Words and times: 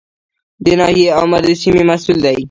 د 0.63 0.65
ناحیې 0.79 1.07
آمر 1.21 1.41
د 1.45 1.49
سیمې 1.61 1.83
مسوول 1.89 2.17
دی 2.25 2.37